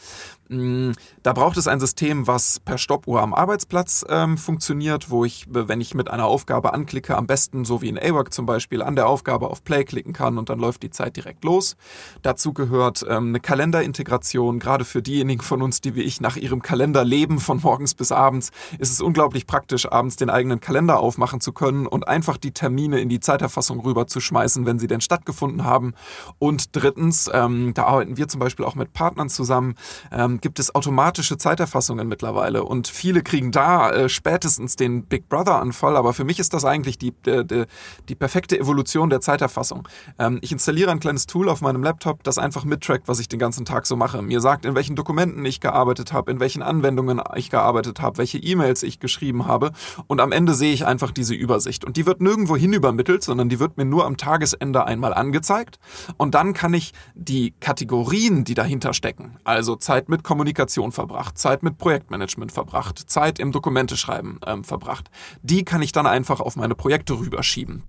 Mm, 0.50 0.91
da 1.24 1.34
braucht 1.34 1.58
es 1.58 1.67
ein 1.67 1.79
System, 1.79 2.27
was 2.27 2.60
per 2.60 2.77
Stoppuhr 2.77 3.22
am 3.22 3.34
Arbeitsplatz 3.34 4.05
ähm, 4.10 4.38
funktioniert, 4.38 5.10
wo 5.10 5.25
ich, 5.25 5.46
wenn 5.50 5.82
ich 5.82 5.94
mit 5.94 6.10
einer 6.10 6.25
Aufgabe 6.25 6.74
anklicke, 6.74 7.17
am 7.17 7.27
besten 7.27 7.65
so 7.65 7.82
wie 7.82 7.89
in 7.89 8.00
AWORK 8.00 8.34
zum 8.34 8.46
Beispiel, 8.46 8.82
an 8.82 8.96
der 8.96 9.08
Aufgabe 9.08 9.50
auf 9.50 9.63
Play 9.63 9.84
klicken 9.84 10.13
kann 10.13 10.38
und 10.38 10.50
dann 10.50 10.60
läuft 10.60 10.84
die 10.84 10.89
Zeit 10.89 11.15
direkt 11.17 11.44
los. 11.44 11.75
Dazu 12.22 12.53
gehört 12.53 13.05
ähm, 13.08 13.29
eine 13.29 13.39
Kalenderintegration, 13.39 14.60
gerade 14.60 14.86
für 14.86 15.01
diejenigen 15.01 15.41
von 15.41 15.62
uns, 15.62 15.82
die 15.82 15.96
wie 15.96 16.01
ich 16.01 16.14
nach 16.22 16.38
ihrem 16.38 16.62
Kalender 16.62 17.03
leben, 17.03 17.39
von 17.39 17.60
morgens 17.62 17.93
bis 17.93 18.12
abends, 18.12 18.51
ist 18.79 18.91
es 18.91 19.01
unglaublich 19.01 19.48
praktisch, 19.48 19.91
abends 19.91 20.15
den 20.15 20.29
eigenen 20.29 20.60
Kalender 20.60 21.00
aufmachen 21.00 21.41
zu 21.41 21.53
können 21.53 21.88
und 21.88 22.07
einfach 22.07 22.38
die 22.38 22.51
Termine 22.51 23.00
in 23.00 23.10
die 23.10 23.19
Zeiterfassung 23.19 23.79
rüberzuschmeißen, 23.79 24.65
wenn 24.65 24.79
sie 24.79 24.88
denn 24.88 25.01
stattgefunden 25.01 25.63
haben. 25.63 25.93
Und 26.39 26.75
drittens, 26.75 27.29
ähm, 27.34 27.74
da 27.74 27.86
arbeiten 27.86 28.17
wir 28.17 28.27
zum 28.27 28.39
Beispiel 28.39 28.65
auch 28.65 28.75
mit 28.75 28.93
Partnern 28.93 29.29
zusammen, 29.29 29.75
ähm, 30.12 30.39
gibt 30.41 30.60
es 30.60 30.74
automatische 30.74 31.38
Zeiterfassungen 31.38 32.07
mittlerweile 32.07 32.63
und 32.63 32.88
viele 32.88 33.22
kriegen 33.22 33.51
da 33.51 33.91
äh, 33.91 34.10
spätestens 34.10 34.75
den 34.75 35.05
Big 35.05 35.29
Brother-Anfall, 35.29 35.95
aber 35.95 36.13
für 36.13 36.24
mich 36.24 36.39
ist 36.39 36.53
das 36.53 36.65
eigentlich 36.65 36.98
die, 36.98 37.12
die, 37.25 37.45
die, 37.45 37.63
die 38.10 38.15
perfekte 38.15 38.60
Evolution 38.60 39.10
der 39.10 39.22
Zeiterfassung. 39.22 39.88
Ähm, 40.19 40.39
ich 40.41 40.51
installiere 40.51 40.91
ein 40.91 41.00
kleines 41.00 41.25
Tool 41.25 41.50
auf 41.50 41.62
meinem 41.62 41.84
Laptop, 41.84 42.24
das 42.24 42.38
einfach 42.38 42.65
mittrackt, 42.65 43.07
was 43.07 43.19
ich 43.19 43.27
den 43.27 43.39
ganzen 43.39 43.65
Tag 43.65 43.86
so 43.86 43.95
mache. 43.95 44.22
Mir 44.22 44.41
sagt, 44.41 44.65
in 44.65 44.75
welchen 44.75 44.95
Dokumenten 44.95 45.45
ich 45.45 45.60
gearbeitet 45.60 46.04
gearbeitet 46.05 46.13
habe, 46.13 46.31
in 46.31 46.39
welchen 46.39 46.62
Anwendungen 46.62 47.21
ich 47.35 47.50
gearbeitet 47.50 48.01
habe, 48.01 48.17
welche 48.17 48.38
E-Mails 48.38 48.83
ich 48.83 49.00
geschrieben 49.00 49.45
habe. 49.45 49.71
Und 50.07 50.21
am 50.21 50.31
Ende 50.31 50.53
sehe 50.53 50.74
ich 50.74 50.85
einfach 50.85 51.12
diese 51.12 51.33
Übersicht. 51.33 51.85
Und 51.85 51.97
die 51.97 52.05
wird 52.05 52.21
nirgendwo 52.21 52.55
hin 52.55 52.74
übermittelt, 52.74 53.24
sondern 53.24 53.50
die 53.50 53.59
wird 53.59 53.77
mir 53.77 53.85
nur 53.85 54.05
am 54.05 54.17
Tagesende 54.17 54.85
einmal 54.85 55.13
angezeigt. 55.13 55.79
Und 56.17 56.35
dann 56.35 56.53
kann 56.53 56.74
ich 56.74 56.93
die 57.15 57.53
Kategorien, 57.59 58.43
die 58.43 58.53
dahinter 58.53 58.93
stecken, 58.93 59.38
also 59.43 59.75
Zeit 59.75 60.09
mit 60.09 60.24
Kommunikation 60.24 60.91
verbracht, 60.91 61.38
Zeit 61.38 61.63
mit 61.63 61.77
Projektmanagement 61.77 62.51
verbracht, 62.51 63.00
Zeit 63.09 63.39
im 63.39 63.51
Dokumenteschreiben 63.51 64.39
ähm, 64.45 64.63
verbracht, 64.63 65.09
die 65.41 65.63
kann 65.63 65.81
ich 65.81 65.91
dann 65.91 66.07
einfach 66.07 66.39
auf 66.39 66.55
meine 66.55 66.75
Projekte 66.75 67.13
rüberschieben. 67.13 67.83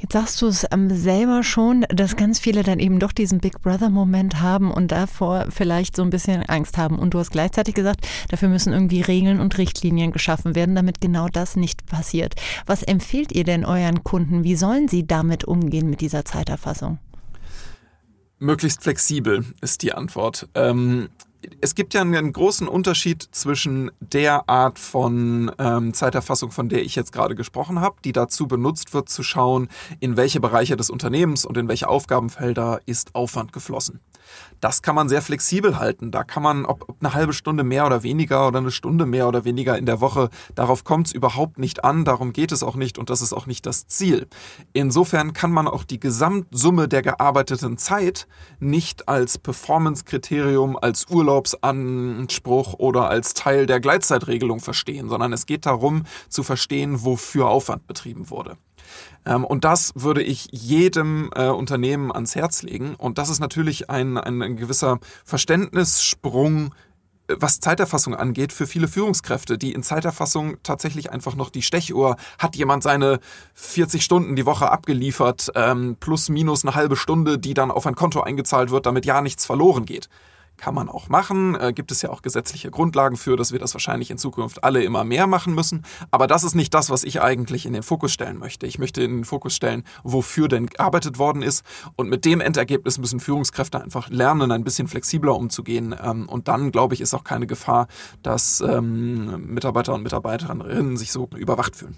Jetzt 0.00 0.12
sagst 0.12 0.40
du 0.40 0.46
es 0.46 0.64
ähm, 0.70 0.94
selber 0.94 1.42
schon, 1.42 1.84
dass 1.88 2.14
ganz 2.14 2.38
viele 2.38 2.62
dann 2.62 2.78
eben 2.78 3.00
doch 3.00 3.10
diesen 3.10 3.40
Big 3.40 3.60
Brother-Moment 3.62 4.40
haben 4.40 4.70
und 4.70 4.92
davor 4.92 5.46
vielleicht 5.50 5.96
so 5.96 6.02
ein 6.02 6.10
bisschen 6.10 6.44
Angst 6.44 6.78
haben. 6.78 7.00
Und 7.00 7.14
du 7.14 7.18
hast 7.18 7.32
gleichzeitig 7.32 7.74
gesagt, 7.74 8.06
dafür 8.28 8.48
müssen 8.48 8.72
irgendwie 8.72 9.00
Regeln 9.00 9.40
und 9.40 9.58
Richtlinien 9.58 10.12
geschaffen 10.12 10.54
werden, 10.54 10.76
damit 10.76 11.00
genau 11.00 11.26
das 11.26 11.56
nicht 11.56 11.84
passiert. 11.86 12.36
Was 12.64 12.84
empfehlt 12.84 13.32
ihr 13.32 13.42
denn 13.42 13.64
euren 13.64 14.04
Kunden? 14.04 14.44
Wie 14.44 14.54
sollen 14.54 14.86
sie 14.86 15.04
damit 15.04 15.44
umgehen 15.44 15.90
mit 15.90 16.00
dieser 16.00 16.24
Zeiterfassung? 16.24 16.98
Möglichst 18.38 18.84
flexibel 18.84 19.44
ist 19.60 19.82
die 19.82 19.94
Antwort. 19.94 20.48
Ähm, 20.54 21.08
es 21.60 21.74
gibt 21.74 21.94
ja 21.94 22.00
einen 22.00 22.32
großen 22.32 22.66
Unterschied 22.68 23.28
zwischen 23.32 23.90
der 24.00 24.48
Art 24.48 24.78
von 24.78 25.52
ähm, 25.58 25.94
Zeiterfassung, 25.94 26.50
von 26.50 26.68
der 26.68 26.82
ich 26.82 26.96
jetzt 26.96 27.12
gerade 27.12 27.34
gesprochen 27.34 27.80
habe, 27.80 27.96
die 28.04 28.12
dazu 28.12 28.48
benutzt 28.48 28.94
wird, 28.94 29.08
zu 29.08 29.22
schauen, 29.22 29.68
in 30.00 30.16
welche 30.16 30.40
Bereiche 30.40 30.76
des 30.76 30.90
Unternehmens 30.90 31.44
und 31.44 31.56
in 31.56 31.68
welche 31.68 31.88
Aufgabenfelder 31.88 32.80
ist 32.86 33.14
Aufwand 33.14 33.52
geflossen. 33.52 34.00
Das 34.60 34.82
kann 34.82 34.94
man 34.94 35.08
sehr 35.08 35.22
flexibel 35.22 35.78
halten. 35.78 36.10
Da 36.10 36.24
kann 36.24 36.42
man, 36.42 36.64
ob, 36.64 36.88
ob 36.88 36.96
eine 37.00 37.14
halbe 37.14 37.32
Stunde 37.32 37.64
mehr 37.64 37.86
oder 37.86 38.02
weniger 38.02 38.48
oder 38.48 38.58
eine 38.58 38.70
Stunde 38.70 39.06
mehr 39.06 39.28
oder 39.28 39.44
weniger 39.44 39.78
in 39.78 39.86
der 39.86 40.00
Woche, 40.00 40.30
darauf 40.54 40.84
kommt 40.84 41.08
es 41.08 41.12
überhaupt 41.12 41.58
nicht 41.58 41.84
an, 41.84 42.04
darum 42.04 42.32
geht 42.32 42.52
es 42.52 42.62
auch 42.62 42.76
nicht 42.76 42.98
und 42.98 43.10
das 43.10 43.22
ist 43.22 43.32
auch 43.32 43.46
nicht 43.46 43.66
das 43.66 43.86
Ziel. 43.86 44.26
Insofern 44.72 45.32
kann 45.32 45.52
man 45.52 45.68
auch 45.68 45.84
die 45.84 46.00
Gesamtsumme 46.00 46.88
der 46.88 47.02
gearbeiteten 47.02 47.78
Zeit 47.78 48.26
nicht 48.58 49.08
als 49.08 49.38
Performance-Kriterium, 49.38 50.76
als 50.76 51.06
Urlaubsanspruch 51.28 52.74
oder 52.74 53.08
als 53.08 53.34
Teil 53.34 53.66
der 53.66 53.80
Gleitzeitregelung 53.80 54.60
verstehen, 54.60 55.08
sondern 55.08 55.32
es 55.32 55.46
geht 55.46 55.66
darum 55.66 56.04
zu 56.28 56.42
verstehen, 56.42 57.04
wofür 57.04 57.48
Aufwand 57.48 57.86
betrieben 57.86 58.30
wurde. 58.30 58.56
Ähm, 59.26 59.44
und 59.44 59.64
das 59.64 59.92
würde 59.94 60.22
ich 60.22 60.48
jedem 60.50 61.30
äh, 61.34 61.48
Unternehmen 61.48 62.10
ans 62.10 62.34
Herz 62.34 62.62
legen. 62.62 62.94
Und 62.94 63.18
das 63.18 63.28
ist 63.28 63.40
natürlich 63.40 63.90
ein, 63.90 64.16
ein, 64.16 64.56
gewisser 64.56 64.98
Verständnissprung 65.24 66.74
äh, 67.28 67.36
was 67.38 67.60
Zeiterfassung 67.60 68.14
angeht, 68.14 68.54
für 68.54 68.66
viele 68.66 68.88
Führungskräfte, 68.88 69.58
die 69.58 69.72
in 69.72 69.82
Zeiterfassung 69.82 70.56
tatsächlich 70.62 71.12
einfach 71.12 71.34
noch 71.34 71.50
die 71.50 71.60
Stechuhr, 71.60 72.16
hat 72.38 72.56
jemand 72.56 72.82
seine 72.82 73.20
40 73.52 74.02
Stunden 74.02 74.34
die 74.34 74.46
Woche 74.46 74.70
abgeliefert, 74.70 75.52
ähm, 75.54 75.96
plus 76.00 76.30
minus 76.30 76.64
eine 76.64 76.74
halbe 76.74 76.96
Stunde, 76.96 77.38
die 77.38 77.52
dann 77.52 77.70
auf 77.70 77.86
ein 77.86 77.94
Konto 77.94 78.22
eingezahlt 78.22 78.70
wird, 78.70 78.86
damit 78.86 79.04
ja 79.04 79.20
nichts 79.20 79.44
verloren 79.44 79.84
geht. 79.84 80.08
Kann 80.58 80.74
man 80.74 80.88
auch 80.88 81.08
machen. 81.08 81.54
Äh, 81.54 81.72
gibt 81.72 81.92
es 81.92 82.02
ja 82.02 82.10
auch 82.10 82.20
gesetzliche 82.20 82.70
Grundlagen 82.70 83.16
für, 83.16 83.36
dass 83.36 83.52
wir 83.52 83.60
das 83.60 83.74
wahrscheinlich 83.74 84.10
in 84.10 84.18
Zukunft 84.18 84.64
alle 84.64 84.82
immer 84.82 85.04
mehr 85.04 85.28
machen 85.28 85.54
müssen. 85.54 85.84
Aber 86.10 86.26
das 86.26 86.42
ist 86.42 86.56
nicht 86.56 86.74
das, 86.74 86.90
was 86.90 87.04
ich 87.04 87.22
eigentlich 87.22 87.64
in 87.64 87.72
den 87.72 87.84
Fokus 87.84 88.12
stellen 88.12 88.38
möchte. 88.38 88.66
Ich 88.66 88.78
möchte 88.78 89.00
in 89.02 89.18
den 89.18 89.24
Fokus 89.24 89.54
stellen, 89.54 89.84
wofür 90.02 90.48
denn 90.48 90.66
gearbeitet 90.66 91.18
worden 91.18 91.42
ist. 91.42 91.64
Und 91.94 92.10
mit 92.10 92.24
dem 92.24 92.40
Endergebnis 92.40 92.98
müssen 92.98 93.20
Führungskräfte 93.20 93.80
einfach 93.80 94.10
lernen, 94.10 94.50
ein 94.50 94.64
bisschen 94.64 94.88
flexibler 94.88 95.36
umzugehen. 95.36 95.94
Ähm, 96.02 96.28
und 96.28 96.48
dann, 96.48 96.72
glaube 96.72 96.94
ich, 96.94 97.00
ist 97.00 97.14
auch 97.14 97.24
keine 97.24 97.46
Gefahr, 97.46 97.86
dass 98.24 98.60
ähm, 98.60 99.54
Mitarbeiter 99.54 99.94
und 99.94 100.02
Mitarbeiterinnen 100.02 100.96
sich 100.96 101.12
so 101.12 101.28
überwacht 101.36 101.76
fühlen. 101.76 101.96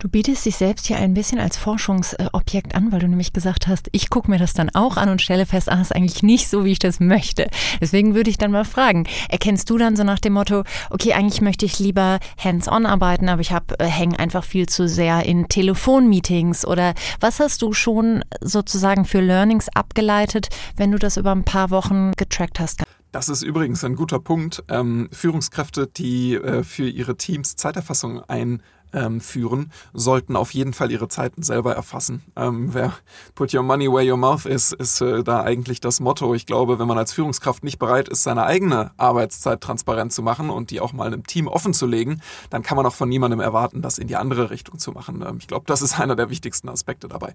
Du 0.00 0.08
bietest 0.08 0.46
dich 0.46 0.54
selbst 0.54 0.86
hier 0.86 0.96
ein 0.98 1.12
bisschen 1.12 1.40
als 1.40 1.56
Forschungsobjekt 1.56 2.76
an, 2.76 2.92
weil 2.92 3.00
du 3.00 3.08
nämlich 3.08 3.32
gesagt 3.32 3.66
hast, 3.66 3.88
ich 3.90 4.10
gucke 4.10 4.30
mir 4.30 4.38
das 4.38 4.52
dann 4.52 4.70
auch 4.70 4.96
an 4.96 5.08
und 5.08 5.20
stelle 5.20 5.44
fest, 5.44 5.68
ah, 5.68 5.80
ist 5.80 5.92
eigentlich 5.92 6.22
nicht 6.22 6.48
so, 6.48 6.64
wie 6.64 6.70
ich 6.70 6.78
das 6.78 7.00
möchte. 7.00 7.48
Deswegen 7.80 8.14
würde 8.14 8.30
ich 8.30 8.38
dann 8.38 8.52
mal 8.52 8.64
fragen, 8.64 9.08
erkennst 9.28 9.68
du 9.70 9.76
dann 9.76 9.96
so 9.96 10.04
nach 10.04 10.20
dem 10.20 10.34
Motto, 10.34 10.62
okay, 10.90 11.14
eigentlich 11.14 11.40
möchte 11.40 11.66
ich 11.66 11.80
lieber 11.80 12.20
hands-on 12.38 12.86
arbeiten, 12.86 13.28
aber 13.28 13.40
ich 13.40 13.50
habe 13.50 13.76
äh, 13.80 13.86
hänge 13.86 14.20
einfach 14.20 14.44
viel 14.44 14.68
zu 14.68 14.86
sehr 14.86 15.26
in 15.26 15.48
Telefonmeetings 15.48 16.64
oder 16.64 16.94
was 17.18 17.40
hast 17.40 17.62
du 17.62 17.72
schon 17.72 18.22
sozusagen 18.40 19.04
für 19.04 19.20
Learnings 19.20 19.68
abgeleitet, 19.68 20.48
wenn 20.76 20.92
du 20.92 20.98
das 20.98 21.16
über 21.16 21.32
ein 21.32 21.44
paar 21.44 21.70
Wochen 21.70 22.12
getrackt 22.12 22.60
hast? 22.60 22.84
Das 23.10 23.30
ist 23.30 23.42
übrigens 23.42 23.82
ein 23.84 23.96
guter 23.96 24.20
Punkt. 24.20 24.62
Ähm, 24.68 25.08
Führungskräfte, 25.10 25.86
die 25.86 26.34
äh, 26.34 26.62
für 26.62 26.88
ihre 26.88 27.16
Teams 27.16 27.56
Zeiterfassung 27.56 28.20
ein 28.28 28.62
ähm, 28.92 29.20
führen, 29.20 29.72
sollten 29.92 30.36
auf 30.36 30.52
jeden 30.52 30.72
Fall 30.72 30.90
ihre 30.90 31.08
Zeiten 31.08 31.42
selber 31.42 31.74
erfassen. 31.74 32.22
Ähm, 32.36 32.74
wer 32.74 32.92
put 33.34 33.54
your 33.54 33.62
money 33.62 33.90
where 33.90 34.10
your 34.10 34.16
mouth 34.16 34.46
is, 34.46 34.72
ist 34.72 35.00
äh, 35.00 35.22
da 35.22 35.42
eigentlich 35.42 35.80
das 35.80 36.00
Motto. 36.00 36.34
Ich 36.34 36.46
glaube, 36.46 36.78
wenn 36.78 36.88
man 36.88 36.98
als 36.98 37.12
Führungskraft 37.12 37.64
nicht 37.64 37.78
bereit 37.78 38.08
ist, 38.08 38.22
seine 38.22 38.44
eigene 38.44 38.92
Arbeitszeit 38.96 39.60
transparent 39.60 40.12
zu 40.12 40.22
machen 40.22 40.50
und 40.50 40.70
die 40.70 40.80
auch 40.80 40.92
mal 40.92 41.06
einem 41.06 41.26
Team 41.26 41.48
offen 41.48 41.74
zu 41.74 41.86
legen, 41.86 42.20
dann 42.50 42.62
kann 42.62 42.76
man 42.76 42.86
auch 42.86 42.94
von 42.94 43.08
niemandem 43.08 43.40
erwarten, 43.40 43.82
das 43.82 43.98
in 43.98 44.08
die 44.08 44.16
andere 44.16 44.50
Richtung 44.50 44.78
zu 44.78 44.92
machen. 44.92 45.24
Ähm, 45.26 45.38
ich 45.38 45.46
glaube, 45.46 45.66
das 45.66 45.82
ist 45.82 45.98
einer 46.00 46.16
der 46.16 46.30
wichtigsten 46.30 46.68
Aspekte 46.68 47.08
dabei. 47.08 47.34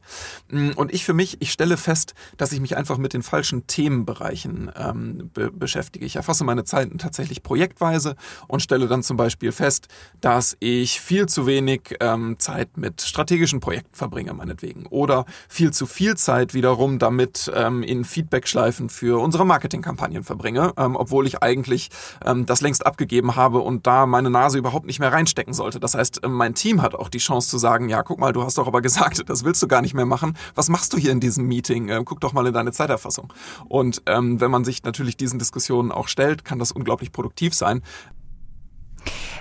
Mm, 0.49 0.71
und 0.75 0.93
ich 0.93 1.05
für 1.05 1.13
mich, 1.13 1.41
ich 1.41 1.51
stelle 1.51 1.77
fest, 1.77 2.13
dass 2.37 2.51
ich 2.51 2.59
mich 2.59 2.75
einfach 2.77 2.97
mit 2.97 3.13
den 3.13 3.23
falschen 3.23 3.67
Themenbereichen 3.67 4.71
ähm, 4.75 5.29
be 5.33 5.51
beschäftige. 5.51 6.05
Ich 6.05 6.15
erfasse 6.15 6.43
meine 6.43 6.63
Zeiten 6.63 6.97
tatsächlich 6.97 7.43
projektweise 7.43 8.15
und 8.47 8.61
stelle 8.61 8.87
dann 8.87 9.03
zum 9.03 9.17
Beispiel 9.17 9.51
fest, 9.51 9.87
dass 10.19 10.57
ich 10.59 10.99
viel 10.99 11.27
zu 11.27 11.42
wenig 11.45 11.95
ähm, 11.99 12.35
Zeit 12.39 12.77
mit 12.77 13.01
strategischen 13.01 13.59
Projekten 13.59 13.95
verbringe, 13.95 14.33
meinetwegen. 14.33 14.85
Oder 14.87 15.25
viel 15.47 15.71
zu 15.71 15.85
viel 15.85 16.15
Zeit 16.15 16.53
wiederum 16.53 16.99
damit 16.99 17.51
ähm, 17.55 17.83
in 17.83 18.05
Feedback-Schleifen 18.05 18.89
für 18.89 19.21
unsere 19.21 19.45
Marketingkampagnen 19.45 20.23
verbringe, 20.23 20.73
ähm, 20.77 20.95
obwohl 20.95 21.27
ich 21.27 21.41
eigentlich 21.41 21.89
ähm, 22.25 22.45
das 22.45 22.61
längst 22.61 22.85
abgegeben 22.85 23.35
habe 23.35 23.59
und 23.59 23.87
da 23.87 24.05
meine 24.05 24.29
Nase 24.29 24.57
überhaupt 24.57 24.85
nicht 24.85 24.99
mehr 24.99 25.11
reinstecken 25.11 25.53
sollte. 25.53 25.79
Das 25.79 25.95
heißt, 25.95 26.21
ähm, 26.23 26.33
mein 26.33 26.55
Team 26.55 26.81
hat 26.81 26.95
auch 26.95 27.09
die 27.09 27.19
Chance 27.19 27.49
zu 27.49 27.57
sagen, 27.57 27.89
ja, 27.89 28.03
guck 28.03 28.19
mal, 28.19 28.33
du 28.33 28.43
hast 28.43 28.57
doch 28.57 28.67
aber 28.67 28.81
gesagt, 28.83 29.29
das 29.29 29.43
willst 29.43 29.61
du 29.61 29.67
gar 29.67 29.81
nicht 29.81 29.93
mehr 29.93 30.05
machen. 30.05 30.37
Was 30.55 30.69
machst 30.69 30.93
du 30.93 30.97
hier 30.97 31.11
in 31.11 31.19
diesem 31.19 31.45
Meeting? 31.47 31.89
Ähm, 31.89 32.05
guck 32.05 32.19
doch 32.19 32.33
mal 32.33 32.45
in 32.47 32.53
deine 32.53 32.71
Zeiterfassung. 32.71 33.33
Und 33.67 34.01
ähm, 34.05 34.39
wenn 34.41 34.51
man 34.51 34.63
sich 34.63 34.83
natürlich 34.83 35.17
diesen 35.17 35.39
Diskussionen 35.39 35.91
auch 35.91 36.07
stellt, 36.07 36.45
kann 36.45 36.59
das 36.59 36.71
unglaublich 36.71 37.11
produktiv 37.11 37.53
sein. 37.53 37.81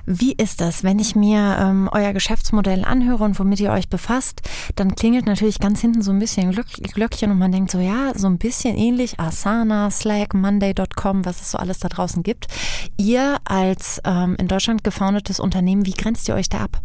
Wie 0.07 0.33
ist 0.33 0.61
das, 0.61 0.83
wenn 0.83 0.99
ich 0.99 1.15
mir 1.15 1.57
ähm, 1.61 1.89
euer 1.93 2.13
Geschäftsmodell 2.13 2.85
anhöre 2.85 3.23
und 3.25 3.39
womit 3.39 3.61
ihr 3.61 3.71
euch 3.71 3.89
befasst, 3.89 4.43
dann 4.75 4.95
klingelt 4.95 5.27
natürlich 5.27 5.61
ganz 5.61 5.81
hinten 5.81 6.03
so 6.03 6.11
ein 6.11 6.19
bisschen 6.19 6.51
Glück, 6.51 6.67
Glöckchen 6.95 7.31
und 7.31 7.39
man 7.39 7.53
denkt 7.53 7.71
so, 7.71 7.79
ja, 7.79 8.13
so 8.15 8.27
ein 8.27 8.39
bisschen 8.39 8.77
ähnlich 8.77 9.21
Asana, 9.21 9.91
Slack, 9.91 10.35
Monday.com, 10.35 11.25
was 11.25 11.41
es 11.41 11.53
so 11.53 11.59
alles 11.59 11.79
da 11.79 11.89
draußen 11.89 12.23
gibt. 12.23 12.49
Ihr 12.97 13.39
als 13.45 14.01
ähm, 14.05 14.37
in 14.39 14.49
Deutschland 14.49 14.83
gefoundetes 14.85 15.39
Unternehmen, 15.39 15.87
wie 15.87 15.93
grenzt 15.93 16.29
ihr 16.29 16.35
euch 16.35 16.49
da 16.49 16.59
ab? 16.59 16.83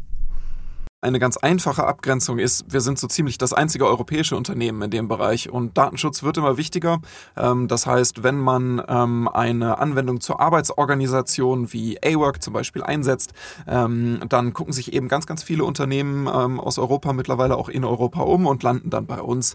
Eine 1.00 1.20
ganz 1.20 1.38
einfache 1.38 1.86
Abgrenzung 1.86 2.40
ist, 2.40 2.74
wir 2.74 2.82
sind 2.82 2.98
so 2.98 3.06
ziemlich 3.06 3.38
das 3.38 3.54
einzige 3.54 3.86
europäische 3.86 4.36
Unternehmen 4.36 4.82
in 4.82 4.90
dem 4.90 5.08
Bereich 5.08 5.48
und 5.48 5.78
Datenschutz 5.78 6.24
wird 6.24 6.38
immer 6.38 6.58
wichtiger. 6.58 7.02
Ähm, 7.36 7.68
das 7.68 7.86
heißt, 7.86 8.24
wenn 8.24 8.40
man 8.40 8.82
ähm, 8.88 9.28
eine 9.28 9.78
Anwendung 9.78 10.22
zur 10.22 10.40
Arbeitsorganisation 10.40 11.72
wie 11.72 12.00
A-Work 12.04 12.42
zum 12.42 12.54
Beispiel 12.54 12.82
einsetzt, 12.82 13.34
ähm, 13.68 14.22
dann 14.28 14.54
gucken 14.54 14.74
sich 14.74 14.92
eben 14.92 15.08
ganz, 15.08 15.28
ganz 15.28 15.44
viele 15.44 15.66
Unternehmen 15.66 16.28
aus 16.28 16.80
Europa 16.80 17.14
mittlerweile 17.14 17.58
auch 17.58 17.70
in 17.70 17.86
Europa 17.86 18.22
um 18.22 18.48
und 18.48 18.64
landen 18.64 18.90
dann 18.90 19.06
bei 19.06 19.22
uns. 19.22 19.54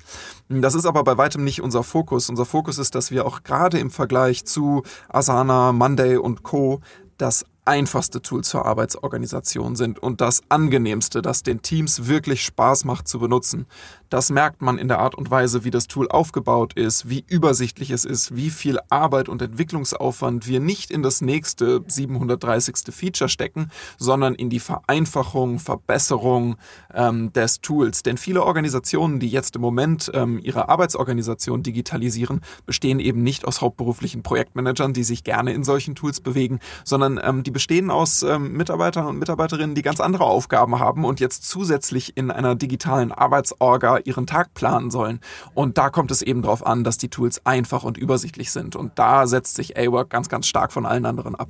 Das 0.48 0.76
ist 0.76 0.86
aber 0.86 1.02
bei 1.02 1.18
weitem 1.18 1.42
nicht 1.42 1.60
unser 1.60 1.82
Fokus. 1.82 2.30
Unser 2.30 2.44
Fokus 2.44 2.78
ist, 2.78 2.94
dass 2.94 3.10
wir 3.10 3.26
auch 3.26 3.42
gerade 3.42 3.80
im 3.80 3.90
Vergleich 3.90 4.44
zu 4.44 4.84
Asana, 5.08 5.72
Monday 5.72 6.18
und 6.18 6.44
Co 6.44 6.80
das 7.18 7.44
einfachste 7.64 8.22
Tool 8.22 8.42
zur 8.42 8.66
Arbeitsorganisation 8.66 9.76
sind 9.76 9.98
und 9.98 10.20
das 10.20 10.42
angenehmste, 10.48 11.22
das 11.22 11.42
den 11.42 11.62
Teams 11.62 12.06
wirklich 12.06 12.44
Spaß 12.44 12.84
macht 12.84 13.06
zu 13.06 13.18
benutzen. 13.18 13.66
Das 14.12 14.28
merkt 14.28 14.60
man 14.60 14.76
in 14.76 14.88
der 14.88 14.98
Art 14.98 15.14
und 15.14 15.30
Weise, 15.30 15.64
wie 15.64 15.70
das 15.70 15.86
Tool 15.86 16.06
aufgebaut 16.06 16.74
ist, 16.74 17.08
wie 17.08 17.24
übersichtlich 17.26 17.90
es 17.90 18.04
ist, 18.04 18.36
wie 18.36 18.50
viel 18.50 18.78
Arbeit 18.90 19.30
und 19.30 19.40
Entwicklungsaufwand 19.40 20.46
wir 20.46 20.60
nicht 20.60 20.90
in 20.90 21.02
das 21.02 21.22
nächste 21.22 21.82
730. 21.86 22.94
Feature 22.94 23.30
stecken, 23.30 23.70
sondern 23.96 24.34
in 24.34 24.50
die 24.50 24.60
Vereinfachung, 24.60 25.58
Verbesserung 25.60 26.56
ähm, 26.92 27.32
des 27.32 27.62
Tools. 27.62 28.02
Denn 28.02 28.18
viele 28.18 28.42
Organisationen, 28.42 29.18
die 29.18 29.30
jetzt 29.30 29.56
im 29.56 29.62
Moment 29.62 30.10
ähm, 30.12 30.38
ihre 30.42 30.68
Arbeitsorganisation 30.68 31.62
digitalisieren, 31.62 32.42
bestehen 32.66 33.00
eben 33.00 33.22
nicht 33.22 33.46
aus 33.46 33.62
hauptberuflichen 33.62 34.22
Projektmanagern, 34.22 34.92
die 34.92 35.04
sich 35.04 35.24
gerne 35.24 35.54
in 35.54 35.64
solchen 35.64 35.94
Tools 35.94 36.20
bewegen, 36.20 36.60
sondern 36.84 37.18
ähm, 37.24 37.44
die 37.44 37.50
bestehen 37.50 37.90
aus 37.90 38.22
ähm, 38.22 38.52
Mitarbeitern 38.52 39.06
und 39.06 39.18
Mitarbeiterinnen, 39.18 39.74
die 39.74 39.80
ganz 39.80 40.00
andere 40.00 40.24
Aufgaben 40.24 40.78
haben 40.80 41.06
und 41.06 41.18
jetzt 41.18 41.48
zusätzlich 41.48 42.14
in 42.14 42.30
einer 42.30 42.56
digitalen 42.56 43.10
Arbeitsorga 43.10 44.01
ihren 44.06 44.26
Tag 44.26 44.54
planen 44.54 44.90
sollen. 44.90 45.20
Und 45.54 45.78
da 45.78 45.90
kommt 45.90 46.10
es 46.10 46.22
eben 46.22 46.42
darauf 46.42 46.66
an, 46.66 46.84
dass 46.84 46.98
die 46.98 47.08
Tools 47.08 47.44
einfach 47.44 47.84
und 47.84 47.98
übersichtlich 47.98 48.50
sind. 48.50 48.76
Und 48.76 48.98
da 48.98 49.26
setzt 49.26 49.56
sich 49.56 49.76
A-Work 49.76 50.10
ganz, 50.10 50.28
ganz 50.28 50.46
stark 50.46 50.72
von 50.72 50.86
allen 50.86 51.06
anderen 51.06 51.34
ab. 51.34 51.48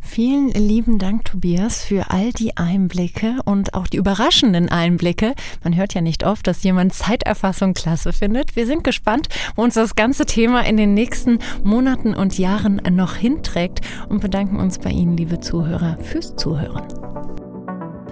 Vielen 0.00 0.48
lieben 0.50 0.98
Dank, 0.98 1.24
Tobias, 1.24 1.84
für 1.84 2.10
all 2.10 2.32
die 2.32 2.56
Einblicke 2.56 3.36
und 3.44 3.74
auch 3.74 3.86
die 3.86 3.96
überraschenden 3.96 4.68
Einblicke. 4.68 5.34
Man 5.62 5.76
hört 5.76 5.94
ja 5.94 6.00
nicht 6.00 6.26
oft, 6.26 6.46
dass 6.46 6.62
jemand 6.64 6.92
Zeiterfassung 6.92 7.72
klasse 7.72 8.12
findet. 8.12 8.56
Wir 8.56 8.66
sind 8.66 8.84
gespannt, 8.84 9.28
wo 9.54 9.62
uns 9.62 9.74
das 9.74 9.94
ganze 9.94 10.26
Thema 10.26 10.66
in 10.66 10.76
den 10.76 10.94
nächsten 10.94 11.38
Monaten 11.62 12.14
und 12.14 12.36
Jahren 12.36 12.82
noch 12.90 13.14
hinträgt 13.14 13.80
und 14.08 14.20
bedanken 14.20 14.58
uns 14.58 14.78
bei 14.78 14.90
Ihnen, 14.90 15.16
liebe 15.16 15.40
Zuhörer, 15.40 15.96
fürs 16.02 16.36
Zuhören. 16.36 17.41